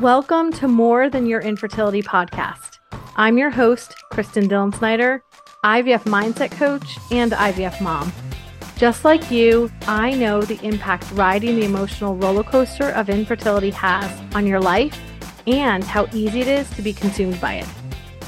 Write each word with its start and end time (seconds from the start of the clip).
Welcome 0.00 0.50
to 0.52 0.66
More 0.66 1.10
Than 1.10 1.26
Your 1.26 1.42
Infertility 1.42 2.00
podcast. 2.00 2.78
I'm 3.16 3.36
your 3.36 3.50
host, 3.50 3.94
Kristen 4.08 4.48
Dillon 4.48 4.72
Snyder, 4.72 5.22
IVF 5.62 6.04
mindset 6.04 6.52
coach 6.52 6.96
and 7.10 7.32
IVF 7.32 7.82
mom. 7.82 8.10
Just 8.78 9.04
like 9.04 9.30
you, 9.30 9.70
I 9.86 10.12
know 10.14 10.40
the 10.40 10.58
impact 10.66 11.12
riding 11.12 11.56
the 11.56 11.66
emotional 11.66 12.16
roller 12.16 12.42
coaster 12.42 12.88
of 12.92 13.10
infertility 13.10 13.68
has 13.68 14.34
on 14.34 14.46
your 14.46 14.58
life 14.58 14.98
and 15.46 15.84
how 15.84 16.06
easy 16.14 16.40
it 16.40 16.48
is 16.48 16.70
to 16.70 16.80
be 16.80 16.94
consumed 16.94 17.38
by 17.38 17.56
it. 17.56 17.68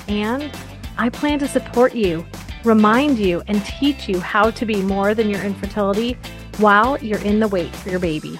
And 0.08 0.54
I 0.98 1.08
plan 1.08 1.38
to 1.38 1.48
support 1.48 1.94
you, 1.94 2.26
remind 2.64 3.18
you, 3.18 3.42
and 3.46 3.64
teach 3.64 4.10
you 4.10 4.20
how 4.20 4.50
to 4.50 4.66
be 4.66 4.82
more 4.82 5.14
than 5.14 5.30
your 5.30 5.40
infertility 5.40 6.18
while 6.58 6.98
you're 6.98 7.24
in 7.24 7.40
the 7.40 7.48
wait 7.48 7.74
for 7.74 7.88
your 7.88 7.98
baby. 7.98 8.38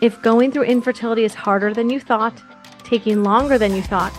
If 0.00 0.22
going 0.22 0.52
through 0.52 0.62
infertility 0.62 1.24
is 1.24 1.34
harder 1.34 1.74
than 1.74 1.90
you 1.90 1.98
thought, 1.98 2.40
taking 2.84 3.24
longer 3.24 3.58
than 3.58 3.74
you 3.74 3.82
thought, 3.82 4.16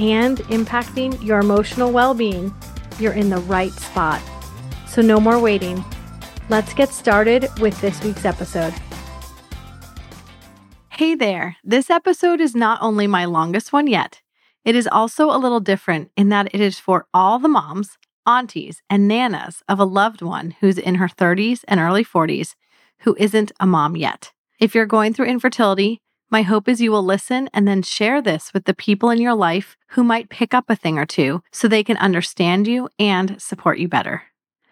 and 0.00 0.38
impacting 0.48 1.22
your 1.22 1.38
emotional 1.38 1.92
well 1.92 2.14
being, 2.14 2.52
you're 2.98 3.12
in 3.12 3.30
the 3.30 3.38
right 3.42 3.70
spot. 3.70 4.20
So, 4.88 5.02
no 5.02 5.20
more 5.20 5.38
waiting. 5.38 5.84
Let's 6.48 6.74
get 6.74 6.88
started 6.88 7.46
with 7.60 7.80
this 7.80 8.02
week's 8.02 8.24
episode. 8.24 8.74
Hey 10.88 11.14
there, 11.14 11.56
this 11.62 11.90
episode 11.90 12.40
is 12.40 12.56
not 12.56 12.82
only 12.82 13.06
my 13.06 13.24
longest 13.24 13.72
one 13.72 13.86
yet, 13.86 14.20
it 14.64 14.74
is 14.74 14.88
also 14.88 15.30
a 15.30 15.38
little 15.38 15.60
different 15.60 16.10
in 16.16 16.28
that 16.30 16.52
it 16.52 16.60
is 16.60 16.80
for 16.80 17.06
all 17.14 17.38
the 17.38 17.48
moms, 17.48 17.96
aunties, 18.26 18.82
and 18.90 19.08
nanas 19.08 19.62
of 19.68 19.78
a 19.78 19.84
loved 19.84 20.22
one 20.22 20.56
who's 20.60 20.76
in 20.76 20.96
her 20.96 21.08
30s 21.08 21.64
and 21.68 21.78
early 21.78 22.04
40s 22.04 22.56
who 23.02 23.16
isn't 23.18 23.52
a 23.60 23.66
mom 23.66 23.96
yet. 23.96 24.32
If 24.60 24.74
you're 24.74 24.84
going 24.84 25.14
through 25.14 25.24
infertility, 25.24 26.02
my 26.30 26.42
hope 26.42 26.68
is 26.68 26.82
you 26.82 26.92
will 26.92 27.02
listen 27.02 27.48
and 27.54 27.66
then 27.66 27.80
share 27.80 28.20
this 28.20 28.52
with 28.52 28.66
the 28.66 28.74
people 28.74 29.08
in 29.08 29.18
your 29.18 29.32
life 29.32 29.74
who 29.92 30.04
might 30.04 30.28
pick 30.28 30.52
up 30.52 30.68
a 30.68 30.76
thing 30.76 30.98
or 30.98 31.06
two 31.06 31.42
so 31.50 31.66
they 31.66 31.82
can 31.82 31.96
understand 31.96 32.66
you 32.66 32.90
and 32.98 33.40
support 33.40 33.78
you 33.78 33.88
better. 33.88 34.24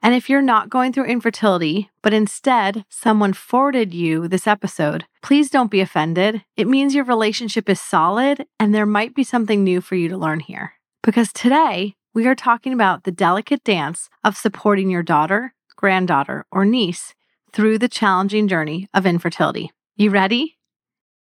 And 0.03 0.14
if 0.14 0.28
you're 0.28 0.42
not 0.42 0.69
going 0.69 0.92
through 0.92 1.06
infertility, 1.06 1.91
but 2.03 2.12
instead 2.12 2.84
someone 2.91 3.33
forwarded 3.33 3.94
you 3.94 4.28
this 4.28 4.47
episode, 4.47 5.06
please 5.22 5.48
don't 5.48 5.70
be 5.70 5.81
offended. 5.81 6.44
It 6.55 6.69
means 6.69 6.94
your 6.94 7.05
relationship 7.05 7.66
is 7.70 7.81
solid 7.81 8.44
and 8.61 8.75
there 8.75 8.84
might 8.84 9.14
be 9.14 9.25
something 9.25 9.64
new 9.64 9.81
for 9.81 9.94
you 9.94 10.11
to 10.11 10.19
learn 10.19 10.41
here. 10.41 10.75
Because 11.03 11.33
today 11.33 11.94
we 12.12 12.27
are 12.27 12.34
talking 12.34 12.75
about 12.75 13.05
the 13.05 13.11
delicate 13.11 13.64
dance 13.64 14.11
of 14.22 14.36
supporting 14.36 14.91
your 14.91 15.03
daughter, 15.03 15.55
granddaughter, 15.77 16.44
or 16.53 16.66
niece 16.66 17.14
through 17.55 17.78
the 17.78 17.89
challenging 17.89 18.47
journey 18.47 18.86
of 18.92 19.06
infertility. 19.06 19.70
You 20.00 20.10
ready? 20.10 20.56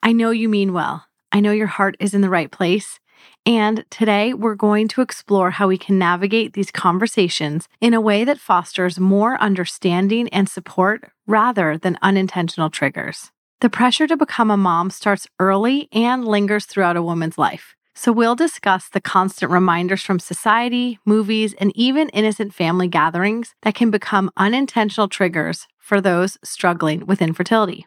I 0.02 0.10
know 0.10 0.30
you 0.30 0.48
mean 0.48 0.72
well. 0.72 1.06
I 1.30 1.38
know 1.38 1.52
your 1.52 1.68
heart 1.68 1.96
is 2.00 2.14
in 2.14 2.20
the 2.20 2.28
right 2.28 2.50
place. 2.50 2.98
And 3.46 3.84
today 3.90 4.34
we're 4.34 4.56
going 4.56 4.88
to 4.88 5.02
explore 5.02 5.52
how 5.52 5.68
we 5.68 5.78
can 5.78 6.00
navigate 6.00 6.54
these 6.54 6.72
conversations 6.72 7.68
in 7.80 7.94
a 7.94 8.00
way 8.00 8.24
that 8.24 8.40
fosters 8.40 8.98
more 8.98 9.40
understanding 9.40 10.28
and 10.30 10.48
support 10.48 11.12
rather 11.28 11.78
than 11.78 11.96
unintentional 12.02 12.68
triggers. 12.68 13.30
The 13.60 13.70
pressure 13.70 14.08
to 14.08 14.16
become 14.16 14.50
a 14.50 14.56
mom 14.56 14.90
starts 14.90 15.28
early 15.38 15.88
and 15.92 16.26
lingers 16.26 16.66
throughout 16.66 16.96
a 16.96 17.02
woman's 17.04 17.38
life. 17.38 17.76
So 17.94 18.10
we'll 18.10 18.34
discuss 18.34 18.88
the 18.88 19.00
constant 19.00 19.52
reminders 19.52 20.02
from 20.02 20.18
society, 20.18 20.98
movies, 21.04 21.54
and 21.60 21.70
even 21.76 22.08
innocent 22.08 22.52
family 22.52 22.88
gatherings 22.88 23.54
that 23.62 23.76
can 23.76 23.92
become 23.92 24.28
unintentional 24.36 25.06
triggers 25.06 25.68
for 25.78 26.00
those 26.00 26.36
struggling 26.42 27.06
with 27.06 27.22
infertility. 27.22 27.86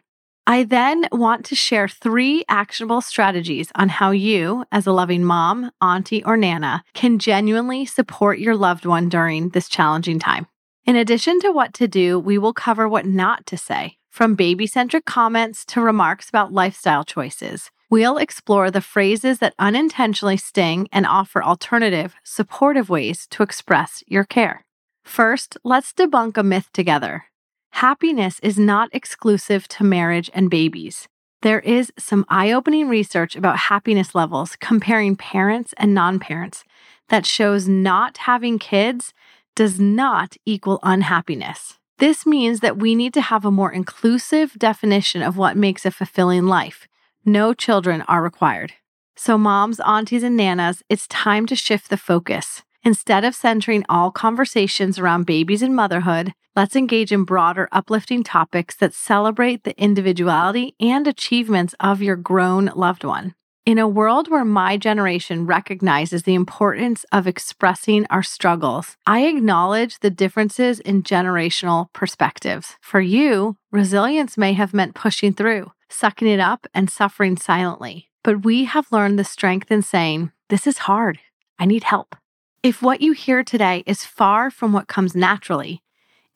I 0.50 0.64
then 0.64 1.06
want 1.12 1.44
to 1.44 1.54
share 1.54 1.86
three 1.86 2.44
actionable 2.48 3.02
strategies 3.02 3.70
on 3.76 3.88
how 3.88 4.10
you, 4.10 4.64
as 4.72 4.84
a 4.84 4.92
loving 4.92 5.22
mom, 5.22 5.70
auntie, 5.80 6.24
or 6.24 6.36
nana, 6.36 6.82
can 6.92 7.20
genuinely 7.20 7.86
support 7.86 8.40
your 8.40 8.56
loved 8.56 8.84
one 8.84 9.08
during 9.08 9.50
this 9.50 9.68
challenging 9.68 10.18
time. 10.18 10.48
In 10.84 10.96
addition 10.96 11.38
to 11.42 11.52
what 11.52 11.72
to 11.74 11.86
do, 11.86 12.18
we 12.18 12.36
will 12.36 12.52
cover 12.52 12.88
what 12.88 13.06
not 13.06 13.46
to 13.46 13.56
say, 13.56 13.96
from 14.10 14.34
baby 14.34 14.66
centric 14.66 15.04
comments 15.04 15.64
to 15.66 15.80
remarks 15.80 16.28
about 16.28 16.52
lifestyle 16.52 17.04
choices. 17.04 17.70
We'll 17.88 18.18
explore 18.18 18.72
the 18.72 18.80
phrases 18.80 19.38
that 19.38 19.54
unintentionally 19.60 20.36
sting 20.36 20.88
and 20.90 21.06
offer 21.06 21.44
alternative, 21.44 22.16
supportive 22.24 22.90
ways 22.90 23.28
to 23.28 23.44
express 23.44 24.02
your 24.08 24.24
care. 24.24 24.64
First, 25.04 25.56
let's 25.62 25.92
debunk 25.92 26.36
a 26.38 26.42
myth 26.42 26.70
together. 26.72 27.26
Happiness 27.72 28.40
is 28.40 28.58
not 28.58 28.90
exclusive 28.92 29.66
to 29.68 29.84
marriage 29.84 30.30
and 30.34 30.50
babies. 30.50 31.08
There 31.42 31.60
is 31.60 31.92
some 31.98 32.26
eye 32.28 32.52
opening 32.52 32.88
research 32.88 33.34
about 33.34 33.56
happiness 33.56 34.14
levels 34.14 34.56
comparing 34.60 35.16
parents 35.16 35.72
and 35.78 35.94
non 35.94 36.18
parents 36.18 36.64
that 37.08 37.26
shows 37.26 37.66
not 37.66 38.18
having 38.18 38.58
kids 38.58 39.14
does 39.56 39.80
not 39.80 40.36
equal 40.44 40.78
unhappiness. 40.82 41.78
This 41.98 42.24
means 42.26 42.60
that 42.60 42.78
we 42.78 42.94
need 42.94 43.14
to 43.14 43.20
have 43.20 43.44
a 43.44 43.50
more 43.50 43.72
inclusive 43.72 44.54
definition 44.58 45.22
of 45.22 45.36
what 45.36 45.56
makes 45.56 45.84
a 45.84 45.90
fulfilling 45.90 46.46
life. 46.46 46.88
No 47.24 47.52
children 47.52 48.02
are 48.02 48.22
required. 48.22 48.72
So, 49.16 49.36
moms, 49.36 49.80
aunties, 49.80 50.22
and 50.22 50.38
nanas, 50.38 50.82
it's 50.88 51.06
time 51.08 51.46
to 51.46 51.56
shift 51.56 51.90
the 51.90 51.98
focus. 51.98 52.62
Instead 52.82 53.24
of 53.24 53.34
centering 53.34 53.84
all 53.88 54.10
conversations 54.10 54.98
around 54.98 55.26
babies 55.26 55.60
and 55.60 55.76
motherhood, 55.76 56.32
let's 56.56 56.74
engage 56.74 57.12
in 57.12 57.24
broader, 57.24 57.68
uplifting 57.72 58.24
topics 58.24 58.74
that 58.76 58.94
celebrate 58.94 59.64
the 59.64 59.78
individuality 59.78 60.74
and 60.80 61.06
achievements 61.06 61.74
of 61.78 62.00
your 62.00 62.16
grown 62.16 62.72
loved 62.74 63.04
one. 63.04 63.34
In 63.66 63.78
a 63.78 63.86
world 63.86 64.30
where 64.30 64.46
my 64.46 64.78
generation 64.78 65.44
recognizes 65.44 66.22
the 66.22 66.34
importance 66.34 67.04
of 67.12 67.26
expressing 67.26 68.06
our 68.08 68.22
struggles, 68.22 68.96
I 69.06 69.26
acknowledge 69.26 69.98
the 69.98 70.08
differences 70.08 70.80
in 70.80 71.02
generational 71.02 71.92
perspectives. 71.92 72.76
For 72.80 73.02
you, 73.02 73.56
resilience 73.70 74.38
may 74.38 74.54
have 74.54 74.72
meant 74.72 74.94
pushing 74.94 75.34
through, 75.34 75.72
sucking 75.90 76.28
it 76.28 76.40
up, 76.40 76.66
and 76.72 76.88
suffering 76.88 77.36
silently. 77.36 78.08
But 78.24 78.44
we 78.44 78.64
have 78.64 78.90
learned 78.90 79.18
the 79.18 79.24
strength 79.24 79.70
in 79.70 79.82
saying, 79.82 80.32
This 80.48 80.66
is 80.66 80.78
hard. 80.78 81.18
I 81.58 81.66
need 81.66 81.84
help. 81.84 82.16
If 82.62 82.82
what 82.82 83.00
you 83.00 83.12
hear 83.12 83.42
today 83.42 83.82
is 83.86 84.04
far 84.04 84.50
from 84.50 84.74
what 84.74 84.86
comes 84.86 85.14
naturally, 85.14 85.82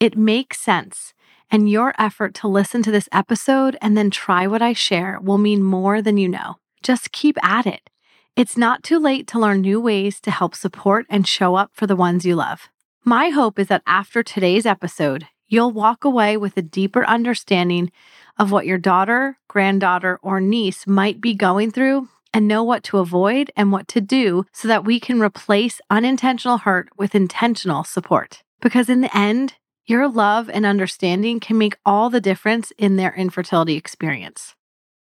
it 0.00 0.16
makes 0.16 0.58
sense, 0.58 1.12
and 1.50 1.68
your 1.68 1.92
effort 1.98 2.32
to 2.36 2.48
listen 2.48 2.82
to 2.84 2.90
this 2.90 3.10
episode 3.12 3.76
and 3.82 3.94
then 3.94 4.10
try 4.10 4.46
what 4.46 4.62
I 4.62 4.72
share 4.72 5.20
will 5.20 5.36
mean 5.36 5.62
more 5.62 6.00
than 6.00 6.16
you 6.16 6.30
know. 6.30 6.56
Just 6.82 7.12
keep 7.12 7.36
at 7.44 7.66
it. 7.66 7.90
It's 8.36 8.56
not 8.56 8.82
too 8.82 8.98
late 8.98 9.26
to 9.28 9.38
learn 9.38 9.60
new 9.60 9.78
ways 9.78 10.18
to 10.22 10.30
help 10.30 10.54
support 10.54 11.04
and 11.10 11.28
show 11.28 11.56
up 11.56 11.72
for 11.74 11.86
the 11.86 11.94
ones 11.94 12.24
you 12.24 12.36
love. 12.36 12.70
My 13.04 13.28
hope 13.28 13.58
is 13.58 13.66
that 13.66 13.82
after 13.86 14.22
today's 14.22 14.64
episode, 14.64 15.28
you'll 15.46 15.72
walk 15.72 16.06
away 16.06 16.38
with 16.38 16.56
a 16.56 16.62
deeper 16.62 17.04
understanding 17.04 17.92
of 18.38 18.50
what 18.50 18.64
your 18.64 18.78
daughter, 18.78 19.36
granddaughter, 19.46 20.18
or 20.22 20.40
niece 20.40 20.86
might 20.86 21.20
be 21.20 21.34
going 21.34 21.70
through 21.70 22.08
and 22.34 22.48
know 22.48 22.64
what 22.64 22.82
to 22.82 22.98
avoid 22.98 23.50
and 23.56 23.70
what 23.70 23.86
to 23.88 24.00
do 24.00 24.44
so 24.52 24.66
that 24.66 24.84
we 24.84 24.98
can 24.98 25.20
replace 25.20 25.80
unintentional 25.88 26.58
hurt 26.58 26.88
with 26.98 27.14
intentional 27.14 27.84
support. 27.84 28.42
Because 28.60 28.88
in 28.90 29.00
the 29.00 29.16
end, 29.16 29.54
your 29.86 30.08
love 30.08 30.50
and 30.50 30.66
understanding 30.66 31.38
can 31.38 31.56
make 31.56 31.76
all 31.86 32.10
the 32.10 32.20
difference 32.20 32.72
in 32.76 32.96
their 32.96 33.14
infertility 33.14 33.76
experience. 33.76 34.54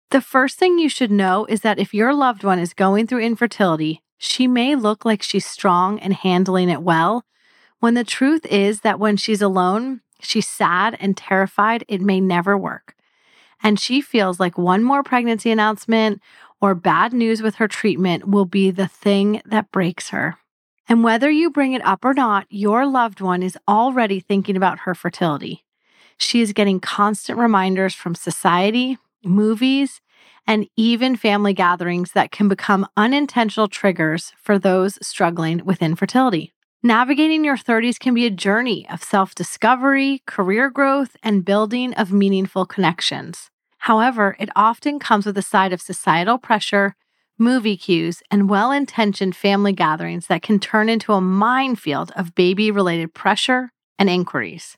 The 0.09 0.22
first 0.22 0.57
thing 0.57 0.79
you 0.79 0.90
should 0.90 1.12
know 1.12 1.45
is 1.45 1.62
that 1.62 1.78
if 1.78 1.94
your 1.94 2.16
loved 2.16 2.44
one 2.44 2.57
is 2.57 2.73
going 2.73 3.06
through 3.06 3.22
infertility, 3.22 4.01
she 4.17 4.47
may 4.47 4.75
look 4.75 5.06
like 5.06 5.22
she's 5.22 5.46
strong 5.46 6.00
and 6.00 6.13
handling 6.13 6.69
it 6.69 6.81
well, 6.81 7.25
when 7.79 7.94
the 7.94 8.03
truth 8.03 8.46
is 8.47 8.81
that 8.81 9.00
when 9.00 9.17
she's 9.17 9.41
alone, 9.41 10.01
she's 10.19 10.47
sad 10.47 10.97
and 11.00 11.16
terrified 11.16 11.85
it 11.88 12.01
may 12.01 12.19
never 12.19 12.57
work. 12.57 12.96
And 13.61 13.79
she 13.79 14.01
feels 14.01 14.40
like 14.40 14.57
one 14.57 14.84
more 14.84 15.03
pregnancy 15.03 15.51
announcement 15.51 16.22
or 16.61 16.76
bad 16.76 17.14
news 17.14 17.41
with 17.41 17.56
her 17.56 17.67
treatment 17.67 18.28
will 18.28 18.46
be 18.46 18.72
the 18.72 18.88
thing 18.88 19.41
that 19.46 19.72
breaks 19.72 20.09
her. 20.09 20.38
And 20.88 21.03
whether 21.03 21.29
you 21.29 21.52
bring 21.52 21.73
it 21.73 21.85
up 21.85 22.03
or 22.03 22.14
not, 22.14 22.47
your 22.50 22.85
loved 22.85 23.22
one 23.22 23.44
is 23.44 23.58
already 23.67 24.20
thinking 24.20 24.58
about 24.58 24.79
her 24.79 24.96
fertility. 24.96 25.64
She 26.17 26.41
is 26.41 26.52
getting 26.52 26.79
constant 26.79 27.38
reminders 27.40 27.94
from 27.94 28.16
society, 28.16 28.97
movies, 29.23 30.02
and 30.47 30.67
even 30.76 31.16
family 31.16 31.53
gatherings 31.53 32.14
that 32.14 32.32
can 32.32 32.47
become 32.47 32.88
unintentional 32.97 33.67
triggers 33.67 34.34
for 34.41 34.58
those 34.58 34.97
struggling 35.05 35.64
with 35.64 35.82
infertility. 35.82 36.53
Navigating 36.82 37.44
your 37.46 37.58
30s 37.58 38.00
can 38.00 38.14
be 38.14 38.26
a 38.26 38.32
journey 38.32 38.88
of 38.90 39.03
self 39.03 39.35
discovery, 39.35 40.23
career 40.26 40.70
growth, 40.70 41.16
and 41.22 41.46
building 41.46 41.94
of 41.94 42.12
meaningful 42.12 42.66
connections. 42.66 43.52
However, 43.79 44.35
it 44.40 44.49
often 44.55 44.99
comes 44.99 45.26
with 45.26 45.37
a 45.37 45.41
side 45.41 45.73
of 45.73 45.81
societal 45.81 46.37
pressure, 46.37 46.96
movie 47.37 47.78
cues, 47.78 48.22
and 48.29 48.49
well 48.49 48.72
intentioned 48.72 49.35
family 49.35 49.72
gatherings 49.72 50.28
that 50.28 50.41
can 50.41 50.59
turn 50.59 50.90
into 50.90 51.14
a 51.14 51.22
minefield 51.22 52.11
of 52.16 52.35
baby 52.35 52.72
related 52.72 53.14
pressure 53.14 53.72
and 53.97 54.09
inquiries. 54.09 54.78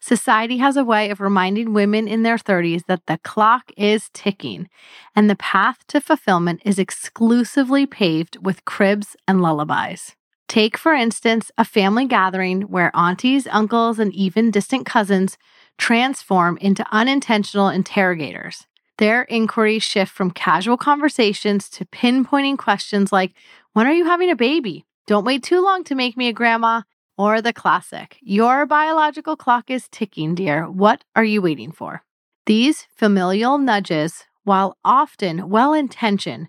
Society 0.00 0.58
has 0.58 0.76
a 0.76 0.84
way 0.84 1.10
of 1.10 1.20
reminding 1.20 1.74
women 1.74 2.06
in 2.06 2.22
their 2.22 2.38
30s 2.38 2.86
that 2.86 3.04
the 3.06 3.18
clock 3.18 3.70
is 3.76 4.08
ticking 4.14 4.68
and 5.14 5.28
the 5.28 5.36
path 5.36 5.78
to 5.88 6.00
fulfillment 6.00 6.62
is 6.64 6.78
exclusively 6.78 7.84
paved 7.84 8.38
with 8.42 8.64
cribs 8.64 9.16
and 9.26 9.42
lullabies. 9.42 10.14
Take, 10.48 10.78
for 10.78 10.94
instance, 10.94 11.50
a 11.58 11.64
family 11.64 12.06
gathering 12.06 12.62
where 12.62 12.90
aunties, 12.96 13.46
uncles, 13.50 13.98
and 13.98 14.12
even 14.14 14.50
distant 14.50 14.86
cousins 14.86 15.36
transform 15.76 16.56
into 16.56 16.86
unintentional 16.90 17.68
interrogators. 17.68 18.66
Their 18.96 19.24
inquiries 19.24 19.82
shift 19.82 20.10
from 20.10 20.30
casual 20.30 20.78
conversations 20.78 21.68
to 21.70 21.84
pinpointing 21.84 22.56
questions 22.56 23.12
like, 23.12 23.34
When 23.74 23.86
are 23.86 23.92
you 23.92 24.06
having 24.06 24.30
a 24.30 24.36
baby? 24.36 24.86
Don't 25.06 25.24
wait 25.24 25.42
too 25.42 25.62
long 25.62 25.84
to 25.84 25.94
make 25.94 26.16
me 26.16 26.28
a 26.28 26.32
grandma. 26.32 26.82
Or 27.18 27.42
the 27.42 27.52
classic, 27.52 28.16
Your 28.22 28.64
biological 28.64 29.36
clock 29.36 29.70
is 29.70 29.88
ticking, 29.90 30.34
dear. 30.34 30.68
What 30.68 31.04
are 31.14 31.24
you 31.24 31.42
waiting 31.42 31.72
for? 31.72 32.02
These 32.46 32.86
familial 32.96 33.58
nudges, 33.58 34.24
while 34.44 34.78
often 34.82 35.50
well 35.50 35.74
intentioned, 35.74 36.48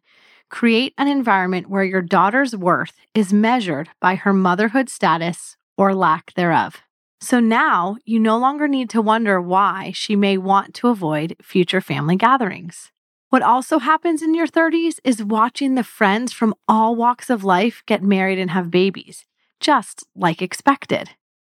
create 0.50 0.94
an 0.98 1.08
environment 1.08 1.70
where 1.70 1.84
your 1.84 2.02
daughter's 2.02 2.56
worth 2.56 2.96
is 3.14 3.32
measured 3.32 3.90
by 4.02 4.16
her 4.16 4.34
motherhood 4.34 4.90
status 4.90 5.56
or 5.78 5.96
lack 5.96 6.34
thereof. 6.34 6.82
So 7.22 7.40
now 7.40 7.98
you 8.06 8.20
no 8.20 8.38
longer 8.38 8.68
need 8.68 8.90
to 8.92 9.02
wonder 9.02 9.42
why 9.42 9.92
she 9.94 10.16
may 10.16 10.38
want 10.38 10.74
to 10.76 10.88
avoid 10.88 11.36
future 11.42 11.82
family 11.82 12.16
gatherings. 12.16 12.92
What 13.30 13.44
also 13.44 13.80
happens 13.80 14.24
in 14.24 14.34
your 14.34 14.48
30s 14.48 15.00
is 15.04 15.24
watching 15.24 15.76
the 15.76 15.84
friends 15.84 16.34
from 16.34 16.56
all 16.68 16.96
walks 16.96 17.30
of 17.30 17.44
life 17.44 17.84
get 17.86 18.02
married 18.02 18.40
and 18.40 18.52
have 18.52 18.72
babies, 18.72 19.26
just 19.60 20.04
like 20.16 20.42
expected. 20.42 21.12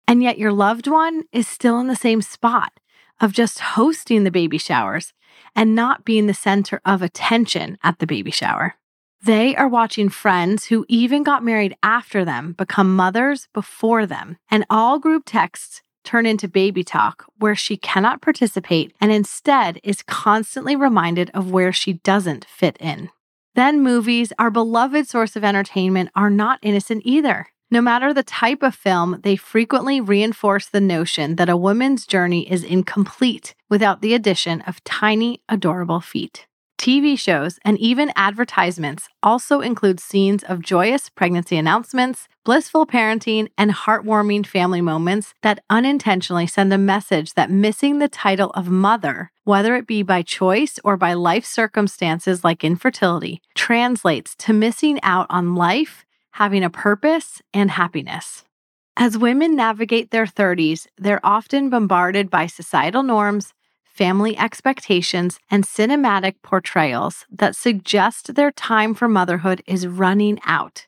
And 0.07 0.21
yet 0.21 0.37
your 0.37 0.51
loved 0.51 0.87
one 0.87 1.23
is 1.31 1.47
still 1.47 1.79
in 1.79 1.87
the 1.87 1.95
same 1.95 2.21
spot 2.21 2.73
of 3.21 3.31
just 3.31 3.59
hosting 3.59 4.23
the 4.23 4.31
baby 4.31 4.57
showers 4.57 5.13
and 5.55 5.75
not 5.75 6.03
being 6.03 6.27
the 6.27 6.33
center 6.33 6.81
of 6.83 7.01
attention 7.01 7.77
at 7.83 7.99
the 7.99 8.07
baby 8.07 8.31
shower. 8.31 8.75
They 9.23 9.55
are 9.55 9.67
watching 9.67 10.09
friends 10.09 10.65
who 10.65 10.83
even 10.89 11.21
got 11.21 11.43
married 11.43 11.75
after 11.83 12.25
them 12.25 12.53
become 12.53 12.95
mothers 12.95 13.47
before 13.53 14.07
them, 14.07 14.37
and 14.49 14.65
all 14.67 14.97
group 14.97 15.23
texts 15.27 15.83
turn 16.03 16.25
into 16.25 16.47
baby 16.47 16.83
talk 16.83 17.25
where 17.37 17.53
she 17.53 17.77
cannot 17.77 18.23
participate 18.23 18.95
and 18.99 19.11
instead 19.11 19.79
is 19.83 20.01
constantly 20.01 20.75
reminded 20.75 21.29
of 21.35 21.51
where 21.51 21.71
she 21.71 21.93
doesn't 21.93 22.45
fit 22.45 22.75
in. 22.79 23.09
Then 23.53 23.81
movies, 23.81 24.33
our 24.39 24.49
beloved 24.49 25.07
source 25.07 25.35
of 25.35 25.43
entertainment, 25.43 26.09
are 26.15 26.31
not 26.31 26.57
innocent 26.63 27.03
either. 27.05 27.47
No 27.69 27.79
matter 27.79 28.15
the 28.15 28.23
type 28.23 28.63
of 28.63 28.73
film, 28.73 29.19
they 29.21 29.35
frequently 29.35 30.01
reinforce 30.01 30.67
the 30.67 30.81
notion 30.81 31.35
that 31.35 31.47
a 31.47 31.55
woman's 31.55 32.07
journey 32.07 32.51
is 32.51 32.63
incomplete 32.63 33.53
without 33.69 34.01
the 34.01 34.15
addition 34.15 34.61
of 34.61 34.83
tiny, 34.83 35.43
adorable 35.47 36.01
feet. 36.01 36.47
TV 36.81 37.15
shows, 37.15 37.59
and 37.63 37.77
even 37.77 38.11
advertisements 38.15 39.07
also 39.21 39.61
include 39.61 39.99
scenes 39.99 40.41
of 40.41 40.63
joyous 40.63 41.09
pregnancy 41.09 41.55
announcements, 41.55 42.27
blissful 42.43 42.87
parenting, 42.87 43.49
and 43.55 43.69
heartwarming 43.69 44.43
family 44.43 44.81
moments 44.81 45.35
that 45.43 45.63
unintentionally 45.69 46.47
send 46.47 46.73
a 46.73 46.79
message 46.79 47.35
that 47.35 47.51
missing 47.51 47.99
the 47.99 48.09
title 48.09 48.49
of 48.55 48.67
mother, 48.67 49.29
whether 49.43 49.75
it 49.75 49.85
be 49.85 50.01
by 50.01 50.23
choice 50.23 50.79
or 50.83 50.97
by 50.97 51.13
life 51.13 51.45
circumstances 51.45 52.43
like 52.43 52.63
infertility, 52.63 53.43
translates 53.53 54.35
to 54.35 54.51
missing 54.51 54.99
out 55.03 55.27
on 55.29 55.53
life, 55.53 56.03
having 56.31 56.63
a 56.63 56.69
purpose, 56.71 57.43
and 57.53 57.69
happiness. 57.69 58.43
As 58.97 59.19
women 59.19 59.55
navigate 59.55 60.09
their 60.09 60.25
30s, 60.25 60.87
they're 60.97 61.23
often 61.23 61.69
bombarded 61.69 62.31
by 62.31 62.47
societal 62.47 63.03
norms 63.03 63.53
family 63.93 64.37
expectations, 64.37 65.39
and 65.49 65.65
cinematic 65.65 66.35
portrayals 66.41 67.25
that 67.31 67.55
suggest 67.55 68.35
their 68.35 68.51
time 68.51 68.93
for 68.93 69.07
motherhood 69.07 69.61
is 69.67 69.87
running 69.87 70.39
out. 70.45 70.87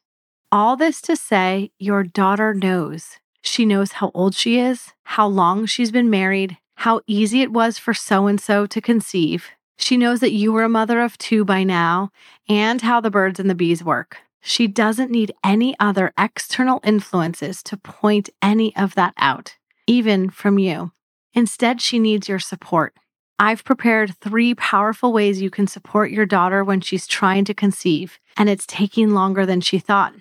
All 0.51 0.75
this 0.75 1.01
to 1.01 1.15
say, 1.15 1.71
your 1.79 2.03
daughter 2.03 2.53
knows. 2.53 3.17
She 3.41 3.65
knows 3.65 3.93
how 3.93 4.11
old 4.13 4.35
she 4.35 4.59
is, 4.59 4.93
how 5.03 5.27
long 5.27 5.65
she's 5.65 5.91
been 5.91 6.09
married, 6.09 6.57
how 6.75 7.01
easy 7.07 7.41
it 7.41 7.51
was 7.51 7.77
for 7.77 7.93
so 7.93 8.27
and 8.27 8.39
so 8.39 8.65
to 8.65 8.81
conceive. 8.81 9.47
She 9.77 9.97
knows 9.97 10.19
that 10.21 10.31
you 10.31 10.53
were 10.53 10.63
a 10.63 10.69
mother 10.69 11.01
of 11.01 11.17
two 11.17 11.43
by 11.43 11.63
now 11.63 12.09
and 12.47 12.81
how 12.81 13.01
the 13.01 13.11
birds 13.11 13.39
and 13.39 13.49
the 13.49 13.55
bees 13.55 13.83
work. 13.83 14.17
She 14.41 14.67
doesn't 14.67 15.11
need 15.11 15.33
any 15.43 15.75
other 15.79 16.13
external 16.17 16.81
influences 16.83 17.63
to 17.63 17.77
point 17.77 18.29
any 18.41 18.75
of 18.75 18.95
that 18.95 19.13
out, 19.17 19.55
even 19.87 20.29
from 20.29 20.59
you. 20.59 20.91
Instead, 21.33 21.81
she 21.81 21.99
needs 21.99 22.29
your 22.29 22.39
support. 22.39 22.93
I've 23.39 23.63
prepared 23.63 24.15
three 24.17 24.53
powerful 24.55 25.11
ways 25.11 25.41
you 25.41 25.49
can 25.49 25.67
support 25.67 26.11
your 26.11 26.25
daughter 26.25 26.63
when 26.63 26.81
she's 26.81 27.07
trying 27.07 27.45
to 27.45 27.53
conceive, 27.53 28.19
and 28.37 28.49
it's 28.49 28.65
taking 28.67 29.11
longer 29.11 29.45
than 29.45 29.61
she 29.61 29.79
thought. 29.79 30.13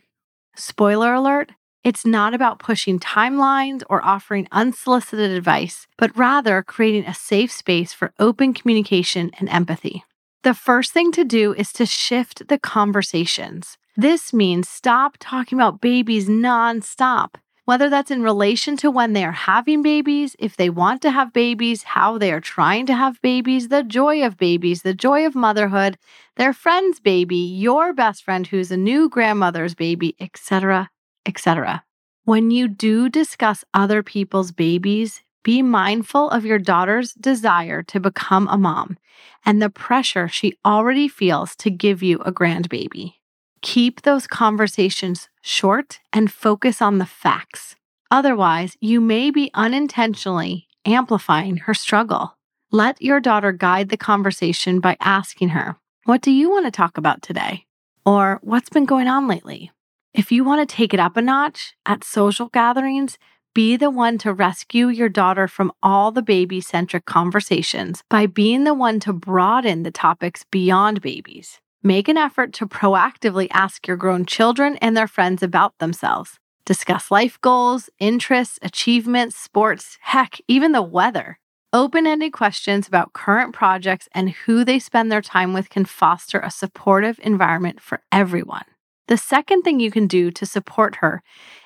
Spoiler 0.57 1.15
alert, 1.15 1.53
it's 1.85 2.07
not 2.07 2.33
about 2.33 2.59
pushing 2.59 2.99
timelines 2.99 3.83
or 3.91 4.05
offering 4.05 4.47
unsolicited 4.53 5.31
advice, 5.31 5.87
but 5.99 6.17
rather 6.17 6.63
creating 6.63 7.07
a 7.07 7.15
safe 7.15 7.51
space 7.51 7.93
for 7.93 8.13
open 8.19 8.55
communication 8.55 9.31
and 9.39 9.49
empathy. 9.49 10.05
The 10.43 10.55
first 10.55 10.93
thing 10.93 11.13
to 11.13 11.25
do 11.25 11.53
is 11.55 11.73
to 11.75 11.87
shift 11.87 12.49
the 12.49 12.59
conversations. 12.59 13.79
This 13.97 14.33
means 14.33 14.69
stop 14.69 15.17
talking 15.21 15.59
about 15.59 15.81
babies 15.81 16.29
nonstop 16.29 17.35
whether 17.73 17.89
that's 17.89 18.11
in 18.11 18.23
relation 18.23 18.77
to 18.77 18.91
when 18.91 19.15
they 19.15 19.25
are 19.25 19.33
having 19.33 19.81
babies, 19.81 20.37
if 20.39 20.59
they 20.59 20.69
want 20.69 21.01
to 21.01 21.11
have 21.11 21.33
babies, 21.33 21.85
how 21.85 22.19
they 22.19 22.31
are 22.31 22.39
trying 22.39 22.85
to 22.85 22.95
have 22.95 23.19
babies, 23.23 23.69
the 23.69 23.83
joy 23.83 24.23
of 24.23 24.37
babies, 24.37 24.83
the 24.83 24.93
joy 24.93 25.25
of 25.25 25.35
motherhood, 25.35 25.97
their 26.37 26.53
friend's 26.53 27.01
baby, 27.01 27.39
your 27.39 27.95
best 27.95 28.25
friend 28.25 28.47
who's 28.47 28.71
a 28.71 28.77
new 28.77 29.09
grandmother's 29.09 29.75
baby, 29.75 30.15
etc., 30.21 30.91
etc. 31.25 31.83
When 32.25 32.51
you 32.51 32.69
do 32.69 33.09
discuss 33.09 33.65
other 33.73 34.03
people's 34.03 34.53
babies, 34.53 35.23
be 35.43 35.63
mindful 35.63 36.29
of 36.29 36.45
your 36.45 36.59
daughter's 36.59 37.15
desire 37.15 37.83
to 37.85 37.99
become 37.99 38.49
a 38.49 38.59
mom 38.59 38.99
and 39.47 39.63
the 39.63 39.71
pressure 39.71 40.29
she 40.29 40.59
already 40.63 41.09
feels 41.09 41.57
to 41.57 41.71
give 41.71 42.03
you 42.03 42.19
a 42.19 42.33
grandbaby. 42.33 43.15
Keep 43.63 44.03
those 44.03 44.27
conversations 44.27 45.29
short 45.41 46.01
and 46.13 46.33
focus 46.33 46.83
on 46.83 46.99
the 46.99 47.07
facts. 47.07 47.77
Otherwise, 48.11 48.77
you 48.81 49.01
may 49.01 49.31
be 49.31 49.51
unintentionally 49.55 50.67
amplifying 50.85 51.59
her 51.59 51.73
struggle. 51.73 52.37
Let 52.73 53.01
your 53.01 53.21
daughter 53.21 53.53
guide 53.53 53.89
the 53.89 53.97
conversation 53.97 54.81
by 54.81 54.97
asking 55.01 55.51
her, 55.51 55.77
What 56.05 56.23
do 56.23 56.33
you 56.33 56.51
want 56.51 56.67
to 56.67 56.73
talk 56.73 56.99
about 56.99 57.23
today? 57.23 57.67
Or 58.05 58.41
what's 58.43 58.69
been 58.69 58.85
going 58.85 59.07
on 59.07 59.29
lately? 59.29 59.71
If 60.13 60.33
you 60.33 60.43
want 60.43 60.69
to 60.69 60.77
take 60.77 60.93
it 60.93 61.01
up 61.01 61.17
a 61.17 61.23
notch 61.23 61.75
at 61.87 62.03
social 62.03 62.49
gatherings, 62.49 63.17
be 63.55 63.77
the 63.77 63.91
one 63.91 64.19
to 64.19 64.33
rescue 64.33 64.89
your 64.89 65.09
daughter 65.09 65.47
from 65.47 65.73
all 65.83 66.11
the 66.11 66.23
baby 66.23 66.61
centric 66.61 67.05
conversations 67.05 68.03
by 68.11 68.27
being 68.27 68.65
the 68.65 68.75
one 68.75 68.99
to 69.01 69.13
broaden 69.13 69.85
the 69.85 69.91
topics 69.91 70.45
beyond 70.51 71.01
babies. 71.01 71.61
Make 71.85 72.07
an 72.07 72.17
effort 72.17 72.53
to 72.55 72.69
proactively 72.69 73.49
ask 73.51 73.89
your 73.89 73.97
grown 73.97 74.25
children 74.25 74.77
and 74.77 74.97
their 74.97 75.09
friends 75.09 75.43
about 75.43 75.79
themselves. 75.79 76.39
Discuss 76.65 77.11
life 77.11 77.41
goals, 77.41 77.91
interests, 77.99 78.57
achievements, 78.63 79.35
sports, 79.35 79.99
heck, 80.03 80.41
even 80.47 80.71
the 80.71 80.83
weather. 80.83 81.41
Open 81.73 82.07
ended 82.07 82.33
questions 82.33 82.87
about 82.87 83.15
current 83.15 83.53
projects 83.53 84.09
and 84.13 84.31
who 84.31 84.65
they 84.65 84.79
spend 84.79 85.11
their 85.11 85.21
time 85.21 85.53
with 85.53 85.71
can 85.71 85.85
foster 85.85 86.39
a 86.39 86.53
supportive 86.53 87.19
environment 87.21 87.81
for 87.81 88.01
everyone. 88.13 88.67
The 89.09 89.17
second 89.17 89.63
thing 89.63 89.81
you 89.81 89.91
can 89.91 90.07
do 90.07 90.31
to 90.31 90.47
support 90.47 90.97
her 90.97 91.21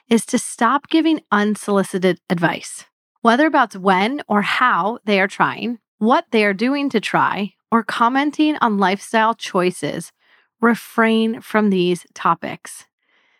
is 0.09 0.25
to 0.27 0.39
stop 0.39 0.89
giving 0.89 1.21
unsolicited 1.31 2.21
advice, 2.31 2.87
whether 3.21 3.45
about 3.45 3.77
when 3.77 4.23
or 4.29 4.41
how 4.41 4.99
they 5.05 5.21
are 5.21 5.29
trying, 5.29 5.79
what 5.99 6.25
they 6.31 6.43
are 6.47 6.55
doing 6.55 6.89
to 6.89 7.01
try, 7.01 7.53
or 7.71 7.83
commenting 7.83 8.57
on 8.61 8.79
lifestyle 8.79 9.35
choices, 9.35 10.13
refrain 10.61 11.41
from 11.41 11.71
these 11.71 12.07
topics. 12.15 12.87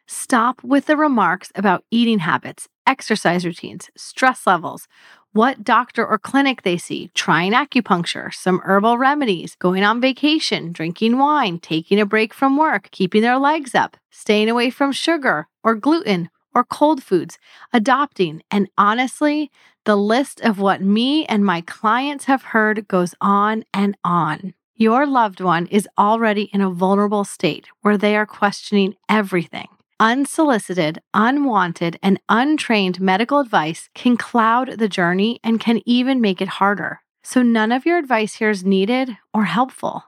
Stop 0.07 0.63
with 0.63 0.87
the 0.87 0.97
remarks 0.97 1.51
about 1.55 1.85
eating 1.91 2.21
habits, 2.21 2.69
exercise 2.87 3.45
routines, 3.45 3.91
stress 3.97 4.47
levels, 4.47 4.87
what 5.33 5.65
doctor 5.65 6.07
or 6.07 6.19
clinic 6.19 6.63
they 6.63 6.79
see, 6.79 7.11
trying 7.13 7.53
acupuncture, 7.53 8.33
some 8.33 8.61
herbal 8.65 8.97
remedies, 8.97 9.55
going 9.57 9.83
on 9.83 10.01
vacation, 10.01 10.73
drinking 10.73 11.19
wine, 11.19 11.59
taking 11.59 12.01
a 12.01 12.07
break 12.07 12.33
from 12.33 12.57
work, 12.57 12.89
keeping 12.91 13.21
their 13.21 13.37
legs 13.39 13.75
up, 13.75 13.97
staying 14.11 14.49
away 14.49 14.71
from 14.71 14.93
sugar 14.93 15.49
or 15.63 15.75
gluten 15.75 16.31
or 16.55 16.65
cold 16.65 17.03
foods, 17.03 17.39
adopting, 17.73 18.43
and 18.51 18.67
honestly, 18.79 19.51
the 19.87 19.97
list 19.97 20.41
of 20.41 20.59
what 20.59 20.83
me 20.83 21.25
and 21.27 21.45
my 21.45 21.61
clients 21.61 22.25
have 22.25 22.43
heard 22.43 22.89
goes 22.89 23.15
on 23.21 23.65
and 23.73 23.97
on. 24.05 24.53
Your 24.75 25.07
loved 25.07 25.41
one 25.41 25.67
is 25.69 25.89
already 25.97 26.51
in 26.53 26.61
a 26.61 26.71
vulnerable 26.71 27.25
state 27.25 27.69
where 27.83 27.97
they 27.97 28.17
are 28.17 28.27
questioning 28.27 28.97
everything. 29.09 29.69
Unsolicited, 30.01 31.01
unwanted, 31.15 31.99
and 32.03 32.21
untrained 32.29 33.01
medical 33.01 33.39
advice 33.39 33.89
can 33.95 34.17
cloud 34.17 34.79
the 34.79 34.89
journey 34.89 35.39
and 35.43 35.61
can 35.61 35.81
even 35.87 36.21
make 36.21 36.43
it 36.43 36.49
harder. 36.49 37.01
So, 37.23 37.43
none 37.43 37.73
of 37.73 37.87
your 37.87 37.97
advice 37.97 38.35
here 38.35 38.51
is 38.51 38.65
needed 38.65 39.17
or 39.33 39.45
helpful. 39.45 40.05